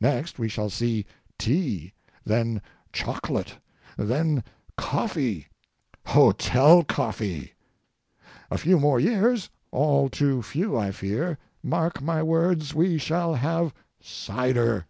[0.00, 1.06] Next we shall see
[1.38, 1.92] tea,
[2.24, 2.60] then
[2.92, 3.54] chocolate,
[3.96, 4.42] then
[4.76, 7.52] coffee—hotel coffee.
[8.50, 14.84] A few more years—all too few, I fear—mark my words, we shall have cider!